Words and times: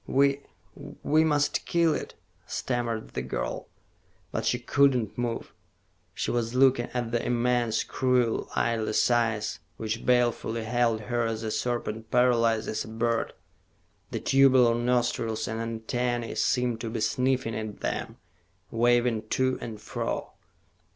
"We 0.07 0.41
we 0.73 1.23
must 1.23 1.67
kill 1.67 1.93
it," 1.93 2.15
stammered 2.47 3.09
the 3.11 3.21
girl. 3.21 3.67
But 4.31 4.47
she 4.47 4.57
could 4.57 4.95
not 4.95 5.15
move. 5.15 5.53
She 6.15 6.31
was 6.31 6.55
looking 6.55 6.87
at 6.91 7.11
the 7.11 7.23
immense, 7.23 7.83
cruel, 7.83 8.49
lidless 8.57 9.11
eyes, 9.11 9.59
which 9.77 10.03
balefully 10.03 10.63
held 10.63 11.01
her 11.01 11.27
as 11.27 11.43
a 11.43 11.51
serpent 11.51 12.09
paralyzes 12.09 12.83
a 12.83 12.87
bird. 12.87 13.33
The 14.09 14.19
tubular 14.21 14.73
nostrils 14.73 15.47
and 15.47 15.61
antennae 15.61 16.33
seemed 16.33 16.81
to 16.81 16.89
be 16.89 16.99
sniffing 16.99 17.53
at 17.53 17.81
them, 17.81 18.17
waving 18.71 19.27
to 19.29 19.59
and 19.61 19.79
fro. 19.79 20.31